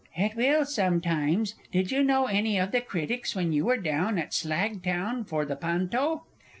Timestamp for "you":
1.91-2.03, 3.53-3.65